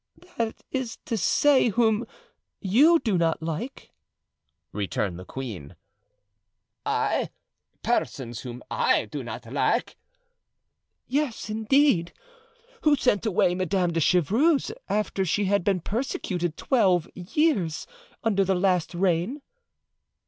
"That 0.37 0.63
is 0.71 0.97
to 1.05 1.15
say, 1.15 1.69
whom 1.69 2.07
you 2.59 2.97
do 2.97 3.19
not 3.19 3.43
like," 3.43 3.91
returned 4.71 5.19
the 5.19 5.25
queen. 5.25 5.75
"I! 6.83 7.29
persons 7.83 8.39
whom 8.39 8.63
I 8.71 9.05
do 9.05 9.23
not 9.23 9.45
like!" 9.53 9.97
"Yes, 11.05 11.51
indeed. 11.51 12.13
Who 12.81 12.95
sent 12.95 13.27
away 13.27 13.53
Madame 13.53 13.93
de 13.93 13.99
Chevreuse 13.99 14.71
after 14.89 15.23
she 15.23 15.45
had 15.45 15.63
been 15.63 15.81
persecuted 15.81 16.57
twelve 16.57 17.07
years 17.13 17.85
under 18.23 18.43
the 18.43 18.55
last 18.55 18.95
reign?" 18.95 19.43